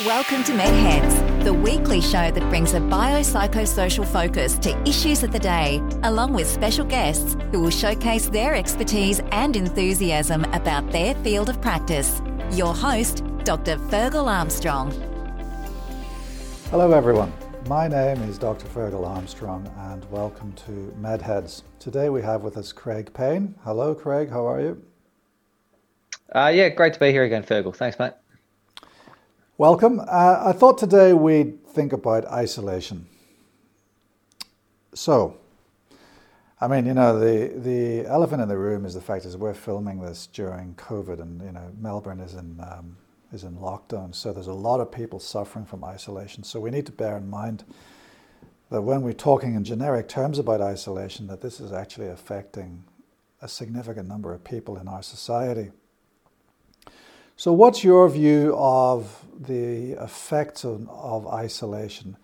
[0.00, 5.38] Welcome to MedHeads, the weekly show that brings a biopsychosocial focus to issues of the
[5.38, 11.50] day, along with special guests who will showcase their expertise and enthusiasm about their field
[11.50, 12.22] of practice.
[12.52, 13.76] Your host, Dr.
[13.76, 14.92] Fergal Armstrong.
[16.70, 17.30] Hello, everyone.
[17.68, 18.64] My name is Dr.
[18.68, 20.70] Fergal Armstrong, and welcome to
[21.02, 21.64] MedHeads.
[21.78, 23.54] Today we have with us Craig Payne.
[23.62, 24.30] Hello, Craig.
[24.30, 24.82] How are you?
[26.34, 27.76] Uh, yeah, great to be here again, Fergal.
[27.76, 28.12] Thanks, mate.
[29.62, 30.00] Welcome.
[30.00, 33.06] Uh, I thought today we'd think about isolation.
[34.92, 35.36] So,
[36.60, 39.54] I mean, you know, the, the elephant in the room is the fact is we're
[39.54, 42.96] filming this during COVID, and you know, Melbourne is in um,
[43.32, 46.42] is in lockdown, so there's a lot of people suffering from isolation.
[46.42, 47.62] So we need to bear in mind
[48.70, 52.82] that when we're talking in generic terms about isolation, that this is actually affecting
[53.40, 55.70] a significant number of people in our society.
[57.36, 62.16] So, what's your view of the effects of, of, isolation,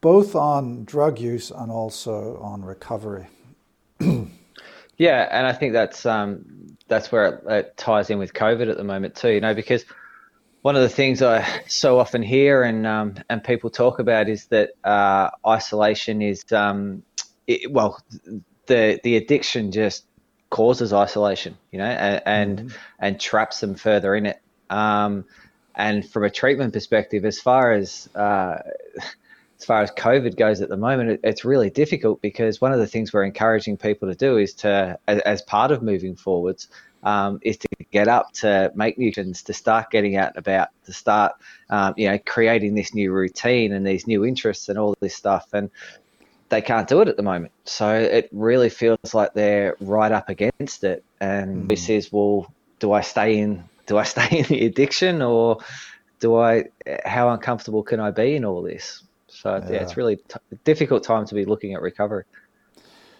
[0.00, 3.26] both on drug use and also on recovery?
[4.96, 8.76] yeah, and I think that's um, that's where it, it, ties in with COVID at
[8.76, 9.30] the moment too.
[9.30, 9.84] You know, because
[10.62, 14.46] one of the things I so often hear and um, and people talk about is
[14.46, 17.02] that uh, isolation is um,
[17.46, 18.00] it, well,
[18.66, 20.06] the the addiction just
[20.50, 22.76] causes isolation, you know, and and, mm-hmm.
[22.98, 24.40] and traps them further in it.
[24.70, 25.24] Um,
[25.74, 28.58] and from a treatment perspective, as far as uh,
[29.58, 32.78] as far as COVID goes at the moment, it, it's really difficult because one of
[32.78, 36.68] the things we're encouraging people to do is to, as, as part of moving forwards,
[37.02, 40.92] um, is to get up, to make nutrients, to start getting out and about, to
[40.92, 41.32] start,
[41.70, 45.48] um, you know, creating this new routine and these new interests and all this stuff.
[45.52, 45.70] And
[46.54, 47.52] they can't do it at the moment.
[47.64, 51.04] So it really feels like they're right up against it.
[51.20, 51.68] And mm.
[51.68, 53.64] this is, well, do I stay in?
[53.86, 55.58] Do I stay in the addiction, or
[56.20, 56.66] do I?
[57.04, 59.02] How uncomfortable can I be in all this?
[59.26, 62.24] So yeah, yeah it's really t- difficult time to be looking at recovery.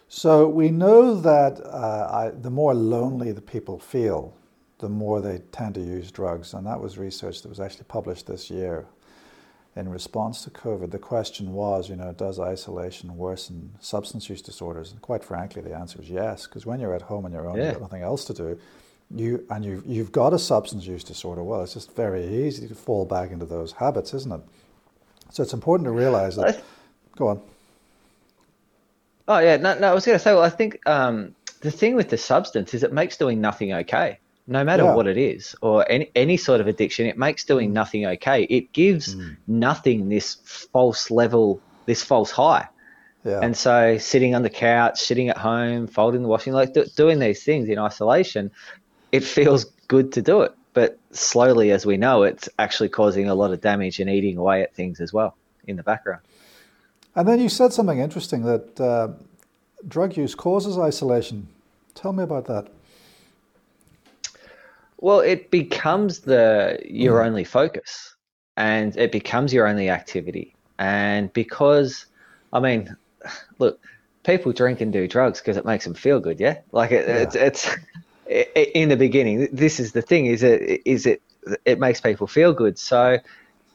[0.08, 4.32] So we know that uh, I, the more lonely the people feel,
[4.78, 8.28] the more they tend to use drugs, and that was research that was actually published
[8.28, 8.86] this year
[9.76, 14.92] in response to COVID, the question was, you know, does isolation worsen substance use disorders?
[14.92, 17.56] And quite frankly, the answer is yes, because when you're at home on your own,
[17.56, 17.64] yeah.
[17.64, 18.58] you've got nothing else to do,
[19.10, 21.42] you and you've you've got a substance use disorder.
[21.42, 24.40] Well, it's just very easy to fall back into those habits, isn't it?
[25.30, 26.62] So it's important to realize that.
[27.16, 27.42] go on.
[29.26, 29.90] Oh yeah, no, no.
[29.90, 32.82] I was going to say, well, I think um, the thing with the substance is
[32.82, 34.94] it makes doing nothing okay no matter yeah.
[34.94, 37.74] what it is or any, any sort of addiction it makes doing mm.
[37.74, 39.36] nothing okay it gives mm.
[39.46, 40.34] nothing this
[40.72, 42.66] false level this false high
[43.24, 43.40] yeah.
[43.42, 47.18] and so sitting on the couch sitting at home folding the washing like do, doing
[47.18, 48.50] these things in isolation
[49.12, 53.34] it feels good to do it but slowly as we know it's actually causing a
[53.34, 56.20] lot of damage and eating away at things as well in the background
[57.16, 59.08] and then you said something interesting that uh,
[59.88, 61.48] drug use causes isolation
[61.94, 62.68] tell me about that
[65.04, 67.26] well, it becomes the your mm.
[67.26, 68.16] only focus,
[68.56, 70.54] and it becomes your only activity.
[70.78, 72.06] And because,
[72.54, 72.96] I mean,
[73.58, 73.78] look,
[74.22, 76.40] people drink and do drugs because it makes them feel good.
[76.40, 77.16] Yeah, like it, yeah.
[77.16, 77.76] it's it's
[78.26, 79.48] it, in the beginning.
[79.52, 81.20] This is the thing: is it is it
[81.66, 82.78] it makes people feel good.
[82.78, 83.18] So,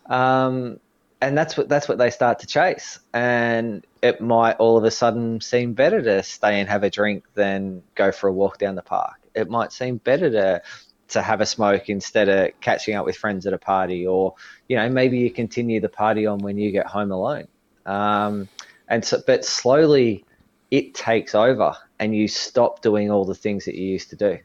[0.08, 0.80] um,
[1.22, 2.98] and that's what that's what they start to chase.
[3.14, 7.24] And it might all of a sudden seem better to stay and have a drink
[7.36, 9.18] than go for a walk down the park.
[9.36, 10.64] It might seem better to
[11.09, 14.36] to have a smoke instead of catching up with friends at a party, or
[14.68, 17.47] you know maybe you continue the party on when you get home alone.
[17.86, 18.47] Um,
[18.88, 20.25] and so, but slowly
[20.72, 24.40] it takes over, and you stop doing all the things that you used to do.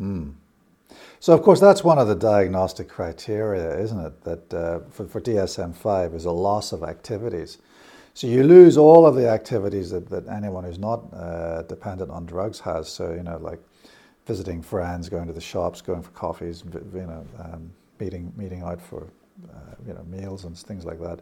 [0.00, 0.34] Mm.
[1.22, 4.24] So, of course, that's one of the diagnostic criteria, isn't it?
[4.24, 7.58] That uh, for, for DSM 5 is a loss of activities.
[8.14, 12.24] So, you lose all of the activities that, that anyone who's not uh, dependent on
[12.24, 12.88] drugs has.
[12.88, 13.60] So, you know, like
[14.30, 16.62] visiting friends, going to the shops, going for coffees,
[16.94, 17.68] you know, um,
[17.98, 19.08] meeting meeting out for
[19.52, 21.18] uh, you know meals and things like that.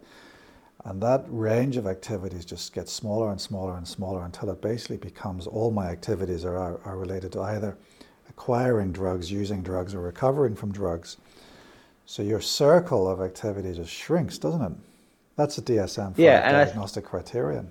[0.85, 4.99] And that range of activities just gets smaller and smaller and smaller until it basically
[4.99, 7.79] becomes all my activities are, are, are related to either
[8.29, 11.17] acquiring drugs, using drugs, or recovering from drugs.
[12.05, 14.73] So your circle of activity just shrinks, doesn't it?
[15.37, 17.71] That's a DSM yeah, diagnostic I, criterion.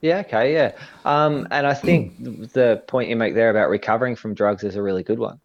[0.00, 0.72] Yeah, okay, yeah.
[1.04, 4.82] Um, and I think the point you make there about recovering from drugs is a
[4.82, 5.40] really good one.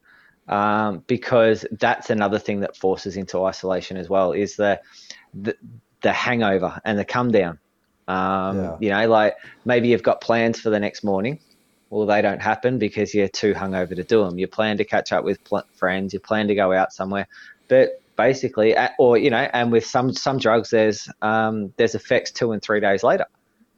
[0.48, 4.82] Um, because that's another thing that forces into isolation as well is the
[5.34, 5.56] the,
[6.02, 7.60] the hangover and the come down.
[8.08, 8.78] Um, yeah.
[8.82, 11.40] You know, like maybe you've got plans for the next morning.
[11.90, 14.38] Well, they don't happen because you're too hungover to do them.
[14.38, 16.14] You plan to catch up with pl- friends.
[16.14, 17.28] You plan to go out somewhere,
[17.68, 22.52] but basically, or you know, and with some some drugs, there's um, there's effects two
[22.52, 23.26] and three days later,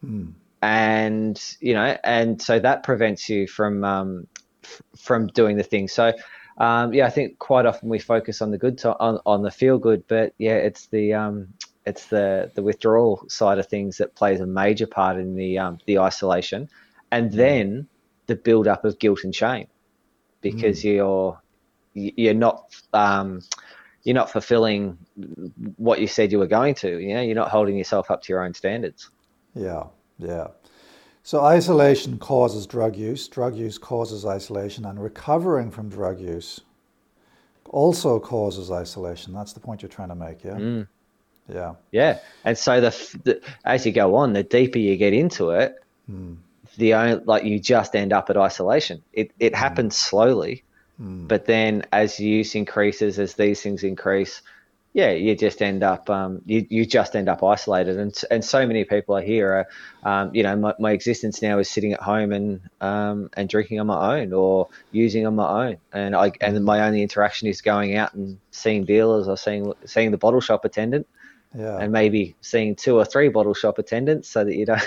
[0.03, 0.31] mm.
[0.61, 4.27] And you know, and so that prevents you from um,
[4.63, 5.87] f- from doing the thing.
[5.87, 6.13] So.
[6.57, 9.51] Um, yeah, I think quite often we focus on the good to- on on the
[9.51, 11.49] feel good, but yeah, it's the um,
[11.85, 15.79] it's the the withdrawal side of things that plays a major part in the um,
[15.85, 16.69] the isolation,
[17.11, 17.37] and hmm.
[17.37, 17.87] then
[18.27, 19.67] the build up of guilt and shame,
[20.41, 20.95] because mm.
[20.95, 21.41] you're
[21.93, 23.41] you're not um,
[24.03, 24.97] you're not fulfilling
[25.77, 26.99] what you said you were going to.
[26.99, 29.09] You know, you're not holding yourself up to your own standards.
[29.53, 29.85] Yeah,
[30.17, 30.47] yeah.
[31.23, 33.27] So isolation causes drug use.
[33.27, 36.61] Drug use causes isolation, and recovering from drug use
[37.69, 39.33] also causes isolation.
[39.33, 40.43] That's the point you're trying to make.
[40.43, 40.51] Yeah.
[40.51, 40.87] Mm.
[41.51, 41.73] Yeah.
[41.91, 42.19] Yeah.
[42.43, 45.75] And so the, the, as you go on, the deeper you get into it,
[46.09, 46.37] mm.
[46.77, 49.01] the only, like you just end up at isolation.
[49.13, 49.57] It it mm.
[49.57, 50.63] happens slowly,
[51.01, 51.27] Mm.
[51.27, 54.41] But then as use increases, as these things increase,
[54.95, 58.65] yeah, you just end up um, you, you just end up isolated, and and so
[58.65, 59.67] many people are here.
[60.05, 63.49] Are, um, you know, my, my existence now is sitting at home and um, and
[63.49, 67.49] drinking on my own or using on my own, and I and my only interaction
[67.49, 71.07] is going out and seeing dealers or seeing seeing the bottle shop attendant,
[71.53, 71.77] yeah.
[71.77, 74.81] and maybe seeing two or three bottle shop attendants, so that you don't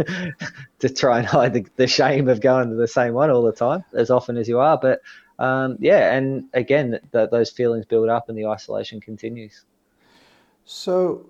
[0.80, 3.52] to try and hide the, the shame of going to the same one all the
[3.52, 5.02] time as often as you are, but
[5.38, 9.64] um, yeah, and again, that those feelings build up and the isolation continues.
[10.64, 11.26] So,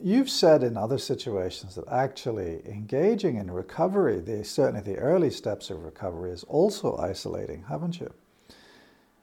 [0.00, 5.70] you've said in other situations that actually engaging in recovery, the, certainly the early steps
[5.70, 8.12] of recovery, is also isolating, haven't you?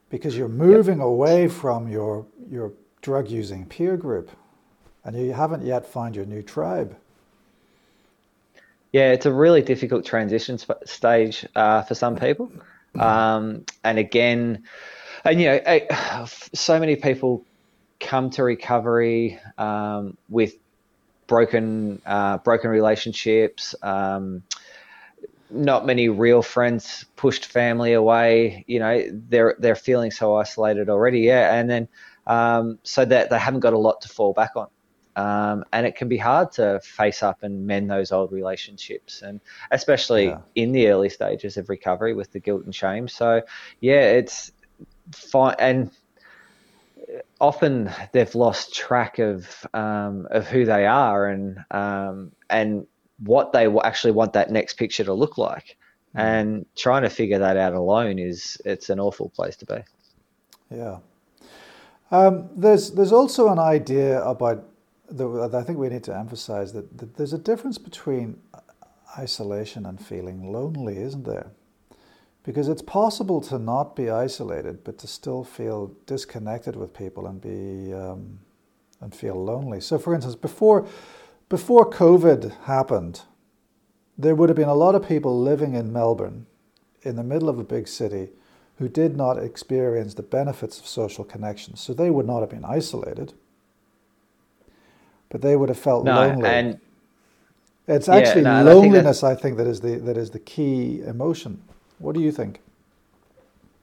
[0.10, 1.06] Because you're moving yep.
[1.06, 4.32] away from your your drug using peer group,
[5.04, 6.98] and you haven't yet found your new tribe.
[8.92, 12.52] Yeah, it's a really difficult transition sp- stage uh, for some people.
[12.98, 14.64] Um, and again,
[15.26, 17.46] and you know, so many people
[18.00, 20.56] come to recovery um, with
[21.28, 23.76] broken uh, broken relationships.
[23.82, 24.44] Um,
[25.52, 28.64] not many real friends pushed family away.
[28.68, 31.22] You know, they're they're feeling so isolated already.
[31.22, 31.88] Yeah, and then
[32.28, 34.68] um, so that they haven't got a lot to fall back on.
[35.16, 39.42] Um, and it can be hard to face up and mend those old relationships, and
[39.72, 40.40] especially yeah.
[40.56, 43.08] in the early stages of recovery with the guilt and shame.
[43.08, 43.42] So,
[43.82, 44.52] yeah, it's
[45.12, 45.56] fine.
[45.60, 45.92] And
[47.42, 52.86] often they've lost track of um, of who they are and um, and
[53.20, 55.78] what they actually want that next picture to look like.
[56.16, 56.20] Mm.
[56.20, 59.84] And trying to figure that out alone is it's an awful place to be.
[60.72, 61.00] Yeah.
[62.12, 64.66] Um, there's there's also an idea about
[65.12, 68.40] the, I think we need to emphasize that, that there's a difference between
[69.18, 71.52] isolation and feeling lonely, isn't there?
[72.44, 77.42] Because it's possible to not be isolated, but to still feel disconnected with people and
[77.42, 78.40] be um,
[79.02, 79.82] and feel lonely.
[79.82, 80.88] So, for instance, before
[81.50, 83.22] before COVID happened,
[84.18, 86.46] there would have been a lot of people living in Melbourne,
[87.02, 88.30] in the middle of a big city,
[88.78, 91.82] who did not experience the benefits of social connections.
[91.82, 93.34] So they would not have been isolated
[95.30, 96.50] but they would have felt no, lonely.
[96.50, 96.80] And
[97.88, 100.40] it's actually yeah, no, loneliness, I think, I think, that is the that is the
[100.40, 101.62] key emotion.
[102.00, 102.62] What do you think?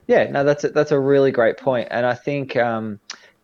[0.07, 2.99] Yeah, no, that's a, that's a really great point, and I think um,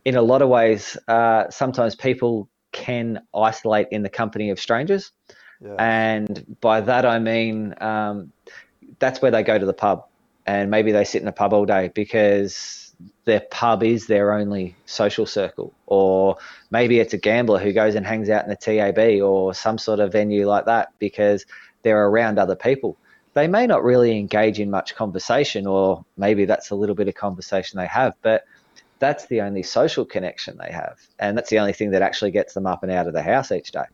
[0.06, 5.12] in a lot of ways, uh, sometimes people can isolate in the company of strangers,
[5.62, 5.76] yeah.
[5.80, 8.32] and by that I mean um,
[9.00, 10.06] that's where they go to the pub,
[10.46, 12.93] and maybe they sit in a pub all day because
[13.26, 16.38] their pub is their only social circle, or
[16.72, 20.00] maybe it's a gambler who goes and hangs out in the TAB or some sort
[20.00, 21.46] of venue like that because
[21.84, 22.98] they're around other people.
[23.34, 27.16] They may not really engage in much conversation, or maybe that's a little bit of
[27.16, 28.44] conversation they have, but
[29.00, 32.54] that's the only social connection they have, and that's the only thing that actually gets
[32.54, 33.86] them up and out of the house each day.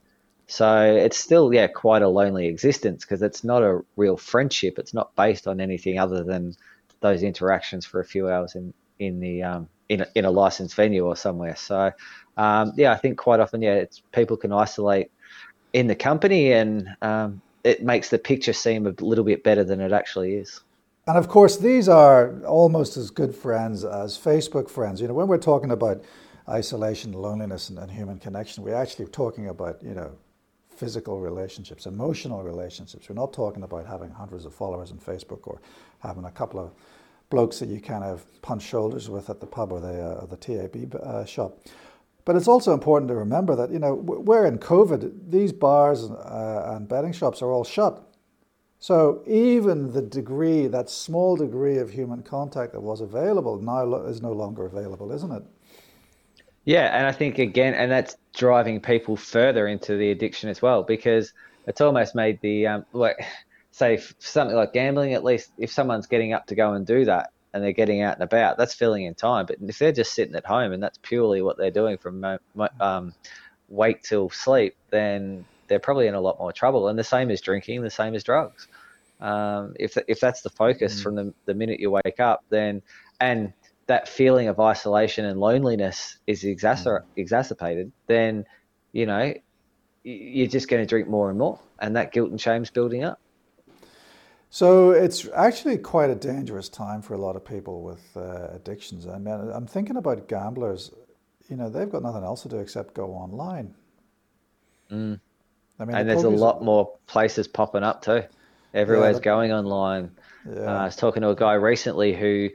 [0.48, 4.80] So it's still, yeah, quite a lonely existence because it's not a real friendship.
[4.80, 6.56] It's not based on anything other than
[7.02, 10.76] those interactions for a few hours in, in the um, in a, in a licensed
[10.76, 11.56] venue or somewhere.
[11.56, 11.92] So
[12.38, 15.12] um, yeah, I think quite often yeah, it's people can isolate
[15.74, 19.82] in the company and um, it makes the picture seem a little bit better than
[19.82, 20.62] it actually is.
[21.08, 25.02] And of course, these are almost as good friends as Facebook friends.
[25.02, 26.04] You know, when we're talking about
[26.48, 30.12] isolation, loneliness, and, and human connection, we're actually talking about you know
[30.76, 33.10] physical relationships, emotional relationships.
[33.10, 35.60] We're not talking about having hundreds of followers on Facebook or
[36.00, 36.72] having a couple of
[37.30, 40.38] blokes that you kind of punch shoulders with at the pub or the, uh, the
[40.38, 41.60] TAB uh, shop.
[42.26, 46.74] But it's also important to remember that, you know, we're in COVID, these bars uh,
[46.76, 48.04] and betting shops are all shut.
[48.80, 54.22] So even the degree, that small degree of human contact that was available now is
[54.22, 55.44] no longer available, isn't it?
[56.66, 60.84] Yeah, and I think again, and that's driving people further into the addiction as well
[60.84, 61.34] because
[61.68, 63.26] it's almost made the um, like
[63.72, 65.14] say something like gambling.
[65.14, 68.16] At least if someone's getting up to go and do that and they're getting out
[68.16, 69.46] and about, that's filling in time.
[69.46, 72.40] But if they're just sitting at home and that's purely what they're doing from
[72.80, 73.14] um,
[73.70, 76.88] wake till sleep, then they're probably in a lot more trouble.
[76.88, 78.68] And the same as drinking, the same as drugs.
[79.22, 81.04] Um, if if that's the focus mm.
[81.04, 82.82] from the, the minute you wake up, then
[83.20, 83.54] and
[83.88, 87.06] that feeling of isolation and loneliness is exacer- mm.
[87.18, 88.46] exacerbated, then
[88.94, 89.34] you know
[90.04, 93.20] you're just going to drink more and more, and that guilt and shame's building up.
[94.50, 99.06] So it's actually quite a dangerous time for a lot of people with uh, addictions.
[99.08, 100.92] I mean, I'm thinking about gamblers.
[101.50, 103.76] You know, they've got nothing else to do except go online.
[104.92, 105.20] Mm.
[105.80, 108.24] I mean, and there's a lot more places popping up too.
[108.74, 110.12] Everywhere's yeah, going online.
[110.48, 110.62] Yeah.
[110.62, 112.50] Uh, I was talking to a guy recently who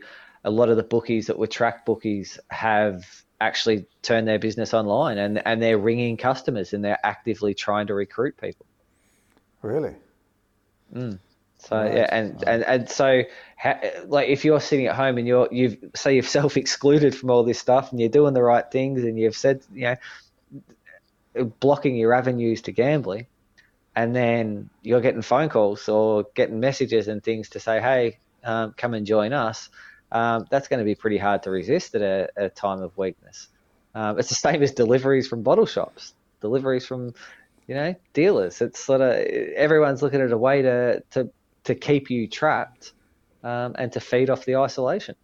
[0.44, 3.04] a lot of the bookies that were track bookies have
[3.40, 7.94] actually turned their business online and, and they're ringing customers and they're actively trying to
[7.94, 8.66] recruit people.
[9.62, 9.94] Really?
[10.94, 11.18] Mm.
[11.68, 11.94] So right.
[11.94, 13.22] yeah, and, and and so
[13.58, 17.30] ha, like if you're sitting at home and you're you've say you've self excluded from
[17.30, 19.96] all this stuff and you're doing the right things and you've said you
[21.34, 23.26] know blocking your avenues to gambling,
[23.96, 28.74] and then you're getting phone calls or getting messages and things to say, hey, um,
[28.76, 29.68] come and join us
[30.14, 32.96] um, that's going to be pretty hard to resist at a, at a time of
[32.96, 33.48] weakness.
[33.94, 37.14] Um, it's the same as deliveries from bottle shops, deliveries from,
[37.66, 38.62] you know, dealers.
[38.62, 41.30] It's sort of everyone's looking at a way to to
[41.64, 42.92] to keep you trapped
[43.42, 45.14] um, and to feed off the isolation.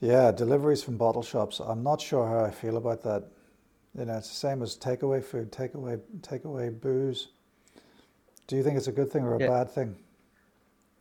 [0.00, 1.60] Yeah, deliveries from bottle shops.
[1.60, 3.24] I'm not sure how I feel about that.
[3.98, 7.28] You know, it's the same as takeaway food, takeaway takeaway booze.
[8.46, 9.48] Do you think it's a good thing or a yeah.
[9.48, 9.96] bad thing?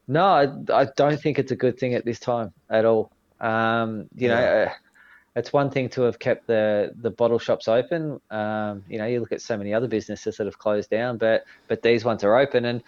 [0.08, 3.12] No, I, I, don't think it's a good thing at this time at all.
[3.40, 4.36] Um, you yeah.
[4.36, 4.74] know, uh,
[5.36, 8.22] it's one thing to have kept the the bottle shops open.
[8.30, 11.46] Um, you know, you look at so many other businesses that have closed down, but
[11.68, 12.66] but these ones are open.
[12.66, 12.84] And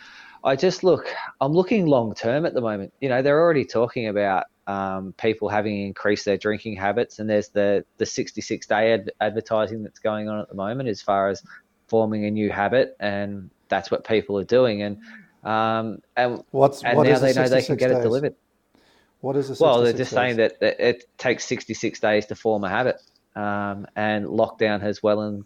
[0.46, 2.94] I just look, I'm looking long term at the moment.
[3.02, 7.50] You know, they're already talking about um, people having increased their drinking habits, and there's
[7.50, 11.42] the the 66 day ad- advertising that's going on at the moment as far as
[11.88, 14.84] forming a new habit, and that's what people are doing.
[14.84, 14.98] And
[15.44, 17.98] um, and What's, and what now they know they can get days?
[17.98, 18.36] it delivered.
[19.22, 19.60] What is it?
[19.60, 20.16] Well, they're just days?
[20.16, 22.98] saying that, that, it takes 66 days to form a habit,
[23.36, 25.44] um, and lockdown has well and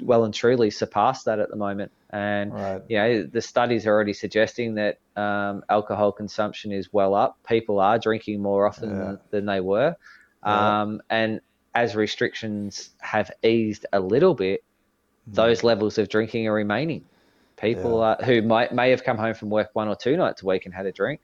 [0.00, 1.92] well and truly surpassed that at the moment.
[2.10, 2.82] And right.
[2.88, 7.38] you know, the studies are already suggesting that um, alcohol consumption is well up.
[7.46, 8.96] People are drinking more often yeah.
[8.96, 9.96] than, than, they were,
[10.44, 10.82] yeah.
[10.82, 11.40] Um, and
[11.74, 14.64] as restrictions have eased a little bit,
[15.28, 15.34] mm.
[15.34, 17.04] those levels of drinking are remaining.
[17.56, 18.06] People yeah.
[18.06, 20.66] uh, who might may have come home from work one or two nights a week
[20.66, 21.20] and had a drink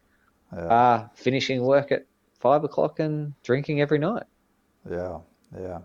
[0.55, 0.67] yeah.
[0.67, 2.07] are finishing work at
[2.39, 4.25] five o'clock and drinking every night.
[4.91, 5.19] Yeah,
[5.59, 5.79] yeah.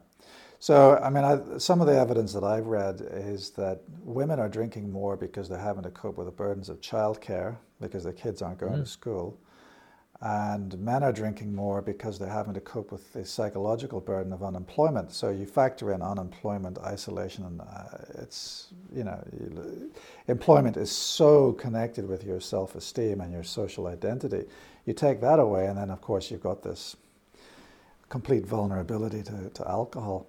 [0.67, 4.49] So, I mean, I, some of the evidence that I've read is that women are
[4.49, 8.41] drinking more because they're having to cope with the burdens of childcare because their kids
[8.41, 8.83] aren't going mm.
[8.83, 9.39] to school
[10.19, 14.43] and men are drinking more because they're having to cope with the psychological burden of
[14.43, 15.13] unemployment.
[15.13, 17.83] So you factor in unemployment, isolation, and uh,
[18.15, 19.23] it's you know,
[20.27, 24.43] employment is so connected with your self-esteem and your social identity.
[24.85, 26.97] You take that away, and then of course you've got this
[28.09, 30.27] complete vulnerability to, to alcohol.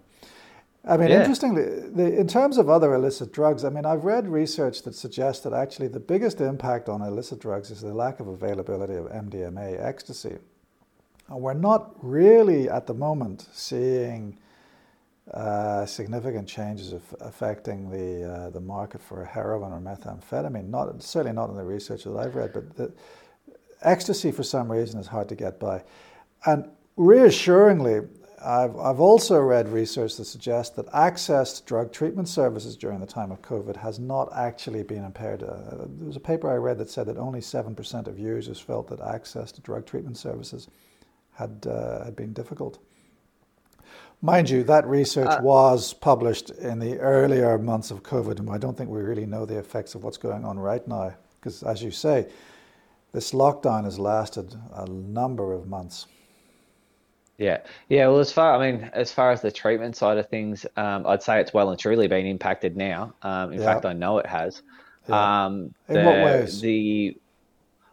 [0.84, 1.20] I mean, yeah.
[1.20, 5.42] interestingly, the, in terms of other illicit drugs, I mean, I've read research that suggests
[5.44, 9.84] that actually the biggest impact on illicit drugs is the lack of availability of MDMA,
[9.84, 10.38] ecstasy.
[11.28, 14.38] And we're not really at the moment seeing
[15.34, 20.70] uh, significant changes of affecting the uh, the market for heroin or methamphetamine.
[20.70, 22.92] Not certainly not in the research that I've read, but the,
[23.82, 25.82] ecstasy for some reason is hard to get by.
[26.46, 28.08] And reassuringly,
[28.44, 33.06] I've, I've also read research that suggests that access to drug treatment services during the
[33.06, 35.42] time of COVID has not actually been impaired.
[35.42, 38.88] Uh, there was a paper I read that said that only 7% of users felt
[38.88, 40.68] that access to drug treatment services
[41.32, 42.78] had, uh, had been difficult.
[44.20, 48.58] Mind you, that research uh, was published in the earlier months of COVID, and I
[48.58, 51.14] don't think we really know the effects of what's going on right now.
[51.38, 52.26] Because, as you say,
[53.12, 56.06] this lockdown has lasted a number of months.
[57.38, 58.08] Yeah, yeah.
[58.08, 61.22] Well, as far I mean, as far as the treatment side of things, um, I'd
[61.22, 63.14] say it's well and truly been impacted now.
[63.22, 63.64] Um, in yeah.
[63.64, 64.60] fact, I know it has.
[65.08, 65.46] Yeah.
[65.46, 66.60] Um, in what ways?
[66.60, 67.16] The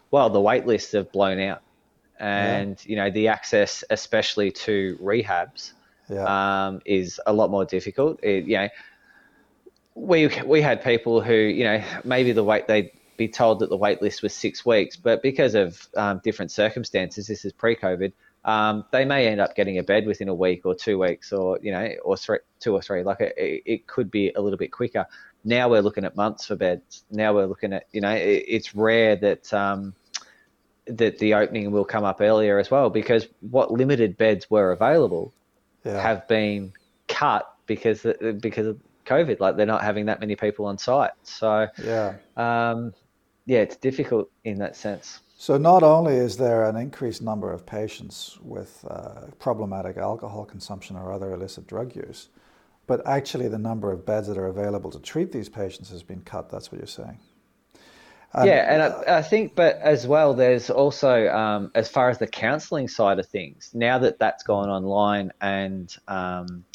[0.10, 1.62] well, the wait lists have blown out,
[2.20, 2.90] and yeah.
[2.90, 5.74] you know the access, especially to rehabs,
[6.10, 8.20] um, is a lot more difficult.
[8.24, 8.70] It, you know,
[9.94, 13.78] we we had people who you know maybe the wait they'd be told that the
[13.78, 18.12] wait list was six weeks, but because of um, different circumstances, this is pre-COVID
[18.46, 21.60] um, they may end up getting a bed within a week or two weeks, or
[21.62, 23.04] you know, or three, two or three.
[23.04, 25.06] Like it, it could be a little bit quicker.
[25.44, 27.04] Now we're looking at months for beds.
[27.12, 29.54] Now we're looking at you know, it, it's rare that.
[29.54, 29.94] Um,
[30.88, 35.34] that the opening will come up earlier as well because what limited beds were available
[35.84, 36.00] yeah.
[36.00, 36.74] have been
[37.08, 38.06] cut because
[38.40, 39.40] because of COVID.
[39.40, 41.12] Like they're not having that many people on site.
[41.24, 42.94] So yeah, um,
[43.46, 45.20] yeah, it's difficult in that sense.
[45.38, 50.96] So not only is there an increased number of patients with uh, problematic alcohol consumption
[50.96, 52.30] or other illicit drug use,
[52.88, 56.22] but actually the number of beds that are available to treat these patients has been
[56.22, 56.50] cut.
[56.50, 57.20] That's what you're saying.
[58.34, 62.18] Um, yeah, and I, I, think, but as well, there's also um, as far as
[62.18, 63.72] the counselling side of things.
[63.74, 66.66] Now that that's gone online and um,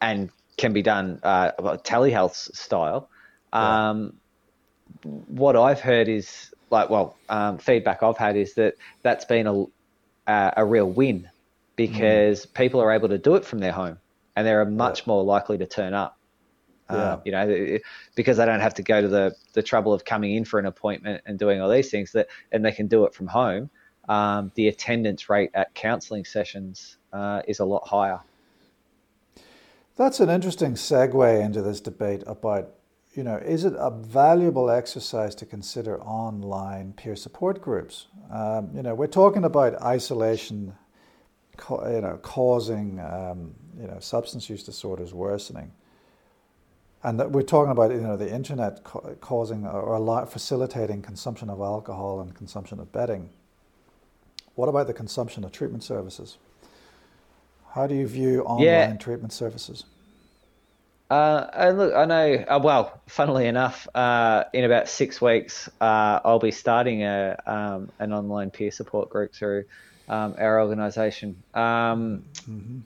[0.00, 1.52] and can be done uh,
[1.84, 3.08] telehealth style,
[3.52, 4.14] um,
[5.04, 5.10] yeah.
[5.28, 9.64] what I've heard is like, well, um, feedback I've had is that that's been a
[10.26, 11.28] uh, a real win
[11.76, 12.54] because mm.
[12.54, 13.98] people are able to do it from their home
[14.36, 15.04] and they're much yeah.
[15.08, 16.16] more likely to turn up.
[16.90, 17.12] Yeah.
[17.12, 17.78] Um, you know,
[18.16, 20.66] because they don't have to go to the, the trouble of coming in for an
[20.66, 23.70] appointment and doing all these things that, and they can do it from home.
[24.08, 28.18] Um, the attendance rate at counselling sessions uh, is a lot higher.
[29.96, 32.74] That's an interesting segue into this debate about,
[33.14, 38.06] you know, is it a valuable exercise to consider online peer support groups?
[38.30, 40.74] Um, you know, we're talking about isolation,
[41.70, 45.72] you know, causing, um, you know, substance use disorders worsening
[47.02, 48.84] and that we're talking about you know the internet
[49.20, 53.30] causing or a lot facilitating consumption of alcohol and consumption of betting.
[54.54, 56.36] What about the consumption of treatment services?
[57.72, 58.96] How do you view online yeah.
[58.96, 59.84] treatment services?
[61.10, 62.44] Uh, and look, I know.
[62.48, 67.90] Uh, well, funnily enough, uh, in about six weeks, uh, I'll be starting a um,
[67.98, 69.64] an online peer support group through
[70.08, 71.42] um, our organisation.
[71.52, 72.78] Um, mm-hmm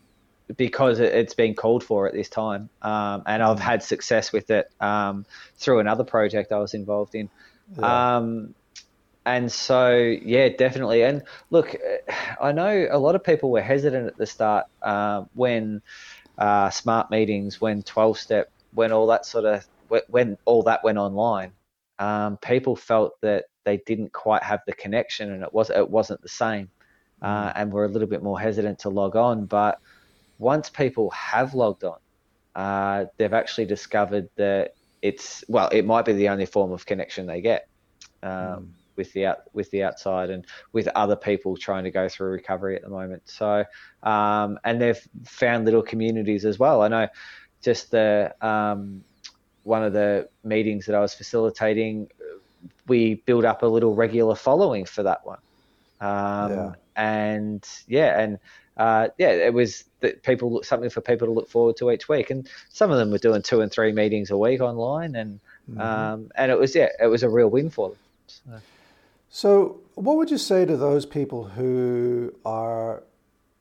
[0.57, 2.69] because it's been called for at this time.
[2.83, 5.25] Um, and I've had success with it um,
[5.57, 7.31] through another project I was involved in.
[7.79, 8.17] Yeah.
[8.17, 8.55] Um,
[9.27, 11.03] and so, yeah, definitely.
[11.03, 11.75] And look,
[12.41, 15.81] I know a lot of people were hesitant at the start uh, when
[16.39, 19.67] uh, smart meetings, when 12 step, when all that sort of,
[20.09, 21.53] when all that went online.
[21.99, 26.21] Um, people felt that they didn't quite have the connection and it was it wasn't
[26.23, 26.69] the same,
[27.23, 27.53] uh, mm.
[27.55, 29.47] and were a little bit more hesitant to log on.
[29.47, 29.79] But
[30.39, 31.99] once people have logged on,
[32.57, 37.27] uh, they've actually discovered that it's well, it might be the only form of connection
[37.27, 37.69] they get
[38.23, 38.67] um, mm.
[38.97, 42.77] With the out, with the outside and with other people trying to go through recovery
[42.77, 43.23] at the moment.
[43.27, 43.65] So,
[44.03, 46.83] um, and they've found little communities as well.
[46.83, 47.09] I know
[47.63, 49.03] just the um,
[49.65, 52.11] one of the meetings that I was facilitating,
[52.87, 55.39] we built up a little regular following for that one.
[56.01, 56.73] Um, yeah.
[56.97, 58.39] And yeah, and
[58.77, 62.31] uh, yeah, it was that people something for people to look forward to each week,
[62.31, 65.81] and some of them were doing two and three meetings a week online, and mm-hmm.
[65.81, 67.99] um, and it was yeah, it was a real win for them.
[68.27, 68.51] So.
[69.35, 73.03] So, what would you say to those people who are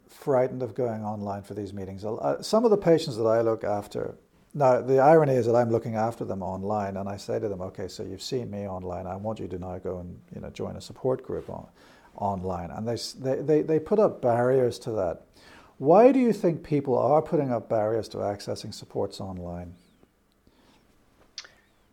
[0.07, 2.05] frightened of going online for these meetings?
[2.41, 4.13] Some of the patients that I look after.
[4.53, 7.59] Now, the irony is that I'm looking after them online, and I say to them,
[7.62, 9.07] "Okay, so you've seen me online.
[9.07, 11.65] I want you to now go and you know join a support group on."
[12.17, 12.69] online.
[12.69, 15.23] And they, they, they put up barriers to that.
[15.77, 19.73] Why do you think people are putting up barriers to accessing supports online?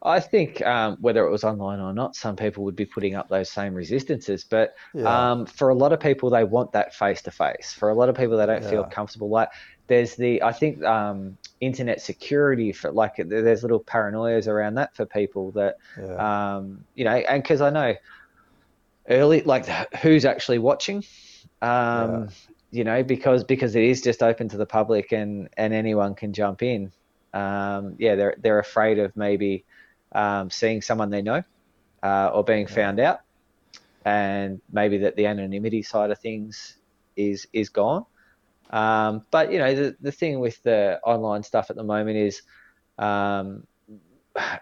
[0.03, 3.29] I think um, whether it was online or not, some people would be putting up
[3.29, 4.45] those same resistances.
[4.45, 5.33] But yeah.
[5.33, 7.75] um, for a lot of people, they want that face to face.
[7.79, 8.71] For a lot of people, they don't yeah.
[8.71, 9.29] feel comfortable.
[9.29, 9.51] Like
[9.89, 15.05] there's the, I think, um, internet security for like there's little paranoias around that for
[15.05, 16.57] people that, yeah.
[16.57, 17.95] Um, you know, and because I know
[19.09, 21.05] early, like who's actually watching.
[21.61, 22.29] Um.
[22.73, 26.33] You know, because because it is just open to the public and and anyone can
[26.33, 26.93] jump in.
[27.35, 29.65] Um, yeah, they're they're afraid of maybe
[30.13, 31.43] um, seeing someone they know
[32.03, 32.75] uh, or being yeah.
[32.75, 33.21] found out,
[34.05, 36.77] and maybe that the anonymity side of things
[37.17, 38.05] is is gone.
[38.71, 42.43] Um, but you know, the the thing with the online stuff at the moment is
[42.99, 43.67] um,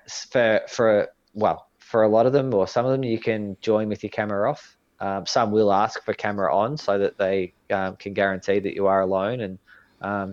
[0.09, 3.89] for for well, for a lot of them or some of them, you can join
[3.89, 4.77] with your camera off.
[5.01, 8.87] Um, some will ask for camera on so that they um, can guarantee that you
[8.87, 9.41] are alone.
[9.41, 9.59] And
[10.01, 10.33] um,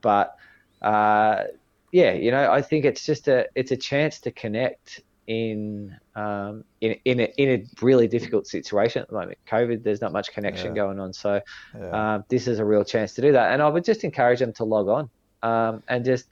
[0.00, 0.36] but
[0.82, 1.44] uh,
[1.92, 6.64] yeah, you know, I think it's just a it's a chance to connect in um,
[6.80, 9.38] in in a, in a really difficult situation at the moment.
[9.48, 10.82] COVID, there's not much connection yeah.
[10.82, 11.40] going on, so
[11.78, 12.14] yeah.
[12.14, 13.52] Um, this is a real chance to do that.
[13.52, 15.10] And I would just encourage them to log on
[15.42, 16.26] um, and just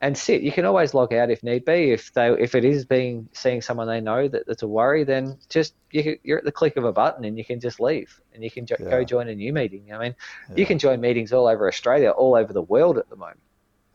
[0.00, 0.42] and sit.
[0.42, 1.90] You can always log out if need be.
[1.90, 5.36] If they if it is being seeing someone they know that that's a worry, then
[5.48, 8.44] just you are at the click of a button and you can just leave and
[8.44, 8.90] you can jo- yeah.
[8.90, 9.92] go join a new meeting.
[9.92, 10.14] I mean,
[10.54, 13.40] you can join meetings all over Australia, all over the world at the moment.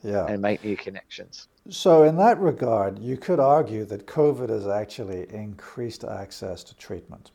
[0.03, 0.25] Yeah.
[0.27, 1.47] And make new connections.
[1.69, 7.31] So, in that regard, you could argue that COVID has actually increased access to treatment.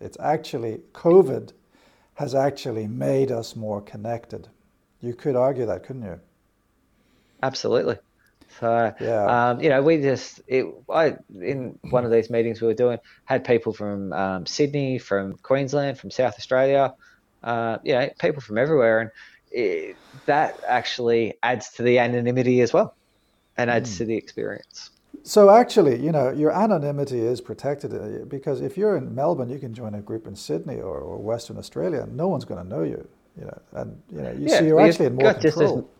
[0.00, 1.52] It's actually, COVID
[2.14, 4.48] has actually made us more connected.
[5.00, 6.18] You could argue that, couldn't you?
[7.42, 7.98] Absolutely.
[8.60, 9.50] So, yeah.
[9.50, 12.98] um, you know, we just, it, I, in one of these meetings we were doing,
[13.26, 16.94] had people from um, Sydney, from Queensland, from South Australia,
[17.42, 19.00] uh, you know, people from everywhere.
[19.00, 19.10] And
[19.50, 22.94] it, that actually adds to the anonymity as well
[23.56, 23.98] and adds mm.
[23.98, 24.90] to the experience.
[25.22, 29.58] So actually, you know, your anonymity is protected uh, because if you're in Melbourne, you
[29.58, 32.68] can join a group in Sydney or, or Western Australia, and no one's going to
[32.68, 33.06] know you.
[33.38, 35.90] You know, and you know, you yeah, see, you're actually in more control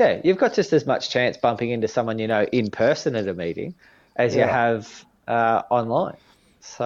[0.00, 3.28] yeah, you've got just as much chance bumping into someone you know in person at
[3.28, 3.74] a meeting
[4.16, 4.46] as yeah.
[4.46, 6.16] you have uh, online.
[6.60, 6.84] So,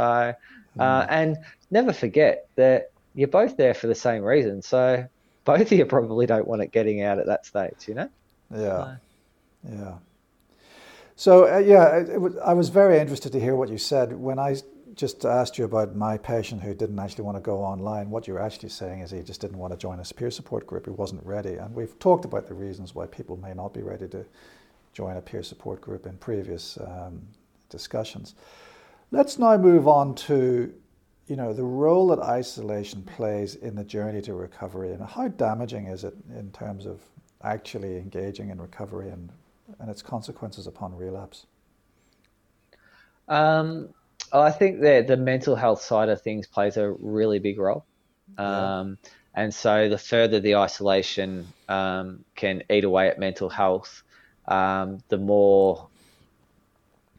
[0.79, 1.07] uh, mm.
[1.09, 1.37] and
[1.71, 4.63] never forget that you're both there for the same reason.
[4.63, 5.07] So,
[5.45, 8.09] both of you probably don't want it getting out at that stage, you know?
[8.55, 8.97] Yeah.
[9.69, 9.95] Yeah.
[11.17, 14.13] So, uh, yeah, it, it, I was very interested to hear what you said.
[14.13, 14.57] When I
[14.95, 18.11] just asked you about my patient who didn't actually want to go online.
[18.11, 20.87] What you're actually saying is he just didn't want to join a peer support group.
[20.87, 21.55] He wasn't ready.
[21.55, 24.25] And we've talked about the reasons why people may not be ready to
[24.93, 27.21] join a peer support group in previous um,
[27.69, 28.35] discussions.
[29.11, 30.73] Let's now move on to
[31.27, 35.87] you know the role that isolation plays in the journey to recovery and how damaging
[35.87, 37.01] is it in terms of
[37.43, 39.31] actually engaging in recovery and,
[39.79, 41.47] and its consequences upon relapse?
[43.29, 43.91] Um,
[44.33, 47.85] I think that the mental health side of things plays a really big role.
[48.37, 49.11] Um, yeah.
[49.37, 54.03] And so the further the isolation um, can eat away at mental health,
[54.47, 55.89] um, the more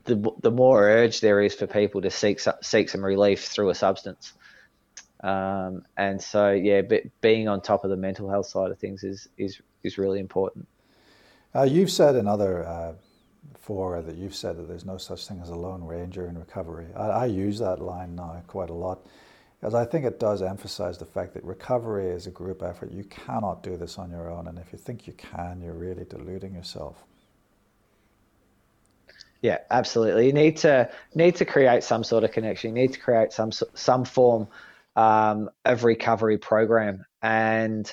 [0.06, 3.76] the, the more urge there is for people to seek seek some relief through a
[3.76, 4.34] substance.
[5.24, 6.82] Um, and so yeah,
[7.22, 10.68] being on top of the mental health side of things is is is really important.
[11.54, 12.94] Uh, you've said in other uh,
[13.54, 16.88] before that you've said that there's no such thing as a lone ranger in recovery.
[16.96, 19.08] I, I use that line now quite a lot
[19.60, 22.92] because I think it does emphasize the fact that recovery is a group effort.
[22.92, 26.06] You cannot do this on your own, and if you think you can, you're really
[26.06, 27.06] deluding yourself.
[29.42, 30.28] Yeah, absolutely.
[30.28, 32.76] You need to need to create some sort of connection.
[32.76, 34.48] You need to create some some form
[34.96, 37.92] um, of recovery program, and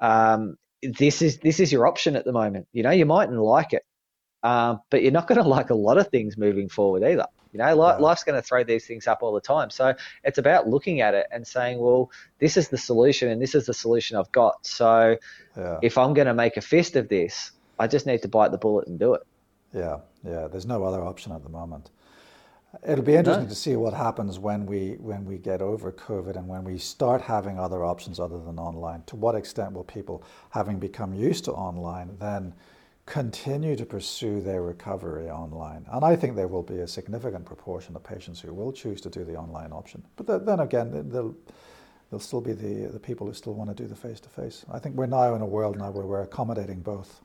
[0.00, 2.68] um, this is this is your option at the moment.
[2.72, 3.84] You know, you mightn't like it,
[4.42, 7.26] um, but you're not going to like a lot of things moving forward either.
[7.52, 8.04] You know, life, yeah.
[8.04, 9.70] life's going to throw these things up all the time.
[9.70, 13.54] So it's about looking at it and saying, well, this is the solution and this
[13.54, 14.66] is the solution I've got.
[14.66, 15.16] So
[15.56, 15.78] yeah.
[15.82, 18.58] if I'm going to make a fist of this, I just need to bite the
[18.58, 19.22] bullet and do it.
[19.72, 20.48] Yeah, yeah.
[20.48, 21.90] There's no other option at the moment.
[22.86, 23.50] It'll be interesting no.
[23.50, 27.20] to see what happens when we when we get over COVID and when we start
[27.20, 29.02] having other options other than online.
[29.06, 32.54] To what extent will people, having become used to online, then
[33.04, 35.84] continue to pursue their recovery online.
[35.90, 39.10] And I think there will be a significant proportion of patients who will choose to
[39.10, 40.04] do the online option.
[40.16, 41.36] But then again, there'll,
[42.10, 44.64] there'll still be the, the people who still want to do the face to face.
[44.72, 47.22] I think we're now in a world now where we're accommodating both.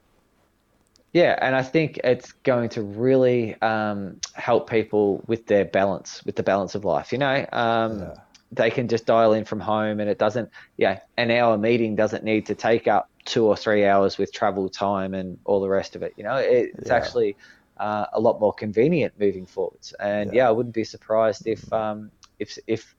[1.18, 6.36] Yeah, and I think it's going to really um, help people with their balance, with
[6.36, 7.12] the balance of life.
[7.12, 8.14] You know, um, yeah.
[8.52, 10.52] they can just dial in from home, and it doesn't.
[10.78, 14.70] Yeah, an hour meeting doesn't need to take up two or three hours with travel
[14.70, 16.14] time and all the rest of it.
[16.18, 16.96] You know, it, it's yeah.
[16.96, 17.36] actually
[17.78, 19.94] uh, a lot more convenient moving forwards.
[20.00, 22.96] And yeah, yeah I wouldn't be surprised if um, if if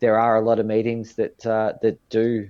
[0.00, 2.48] there are a lot of meetings that uh, that do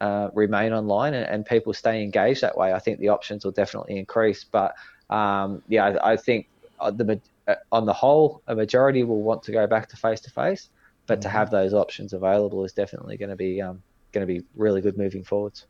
[0.00, 2.72] uh, remain online and, and, people stay engaged that way.
[2.72, 4.44] I think the options will definitely increase.
[4.44, 4.74] But
[5.08, 6.48] um, yeah, I, I think
[6.80, 10.20] uh, the uh, on the whole, a majority will want to go back to face
[10.20, 10.68] to face.
[11.06, 11.22] But mm-hmm.
[11.22, 13.82] to have those options available is definitely going to be um,
[14.12, 15.66] going to be really good moving forwards.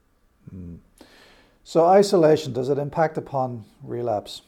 [0.55, 0.79] Mm.
[1.65, 4.43] So isolation does it impact upon relapse?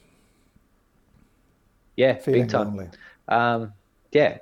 [1.97, 2.91] Yeah, Feeling big time.
[3.27, 3.73] Um,
[4.13, 4.39] yeah.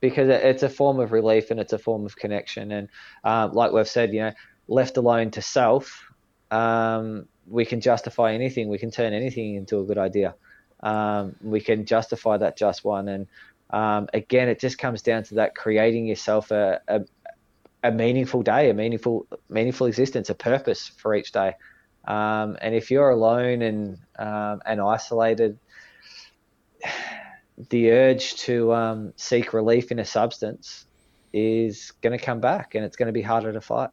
[0.00, 2.70] Because it's a form of relief and it's a form of connection.
[2.70, 2.88] And
[3.24, 4.32] uh, like we've said, you know,
[4.68, 6.04] left alone to self,
[6.50, 8.68] um, we can justify anything.
[8.68, 10.34] We can turn anything into a good idea.
[10.80, 13.08] Um, we can justify that just one.
[13.08, 13.26] And
[13.70, 17.00] um, again, it just comes down to that creating yourself a, a,
[17.82, 21.54] a meaningful day, a meaningful meaningful existence, a purpose for each day.
[22.06, 25.58] Um, and if you're alone and um, and isolated,
[27.70, 30.86] the urge to um, seek relief in a substance
[31.32, 33.90] is going to come back, and it's going to be harder to fight.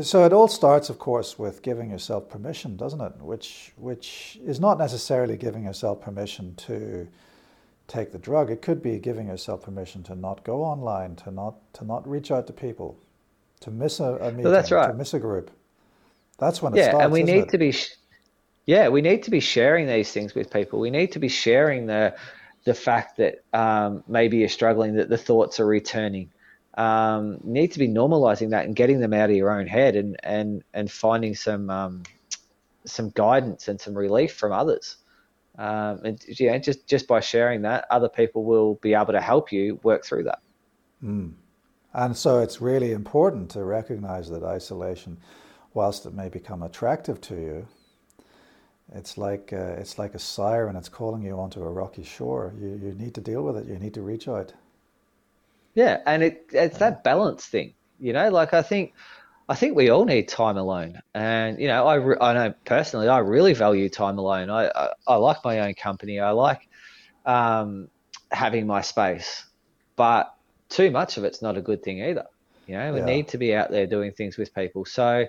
[0.00, 3.12] So it all starts, of course, with giving yourself permission, doesn't it?
[3.20, 7.06] Which which is not necessarily giving yourself permission to
[7.86, 8.50] take the drug.
[8.50, 12.30] It could be giving yourself permission to not go online, to not to not reach
[12.30, 12.96] out to people,
[13.60, 14.88] to miss a, a meeting, that's right.
[14.88, 15.50] to miss a group.
[16.38, 17.04] That's when it yeah, starts.
[17.04, 17.48] and we need it?
[17.50, 17.74] to be.
[18.66, 20.78] Yeah, we need to be sharing these things with people.
[20.78, 22.14] We need to be sharing the
[22.64, 26.30] the fact that um, maybe you're struggling, that the thoughts are returning.
[26.74, 30.16] Um, need to be normalizing that and getting them out of your own head and
[30.22, 32.02] and and finding some um,
[32.84, 34.96] some guidance and some relief from others.
[35.58, 39.52] Um, and yeah, just just by sharing that, other people will be able to help
[39.52, 40.40] you work through that.
[41.02, 41.32] Mm.
[41.92, 45.18] And so it's really important to recognize that isolation,
[45.74, 47.66] whilst it may become attractive to you,
[48.92, 50.76] it's like uh, it's like a siren.
[50.76, 52.54] It's calling you onto a rocky shore.
[52.58, 53.66] You you need to deal with it.
[53.66, 54.52] You need to reach out.
[55.74, 57.74] Yeah, and it it's that balance thing.
[57.98, 58.94] You know, like I think
[59.48, 61.00] I think we all need time alone.
[61.14, 64.50] And you know, I re- I know personally, I really value time alone.
[64.50, 66.20] I I, I like my own company.
[66.20, 66.60] I like
[67.26, 67.88] um,
[68.32, 69.46] having my space,
[69.96, 70.30] but
[70.70, 72.26] too much of it's not a good thing either.
[72.66, 73.02] You know, we Yeah.
[73.02, 74.84] need to be out there doing things with people.
[74.86, 75.26] So.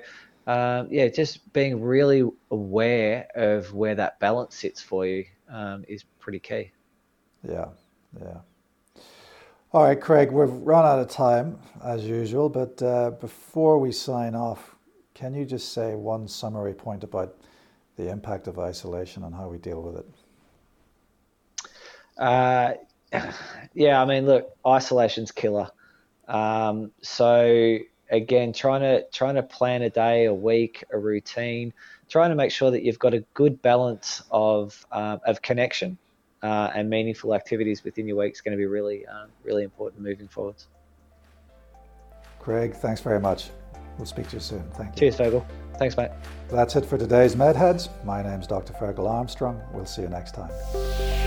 [0.48, 6.04] Um, yeah, just being really aware of where that balance sits for you um, is
[6.20, 6.72] pretty key.
[7.48, 7.66] Yeah,
[8.20, 8.40] yeah.
[9.74, 14.36] All right, Craig, we've run out of time as usual, but uh, before we sign
[14.36, 14.76] off,
[15.14, 17.38] can you just say one summary point about
[17.96, 20.06] the impact of isolation and how we deal with it?
[22.18, 22.74] Uh,
[23.74, 25.70] yeah, I mean, look, isolation's killer.
[26.28, 27.78] Um, so
[28.12, 31.74] again, trying to trying to plan a day, a week, a routine,
[32.10, 35.98] trying to make sure that you've got a good balance of uh, of connection
[36.44, 40.04] uh, and meaningful activities within your week is going to be really um, really important
[40.04, 40.68] moving forwards.
[42.40, 43.50] Craig, thanks very much.
[43.98, 44.64] We'll speak to you soon.
[44.74, 45.12] Thank you.
[45.12, 45.46] Cheers, Fergal.
[45.78, 46.10] Thanks, mate.
[46.50, 47.90] That's it for today's MedHeads.
[48.04, 48.74] My name's Dr.
[48.74, 49.62] Fergal Armstrong.
[49.74, 51.21] We'll see you next time.